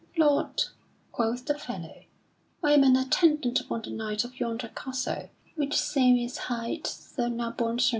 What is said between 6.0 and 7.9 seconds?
is hight Sir Nabon surnamed le Noir."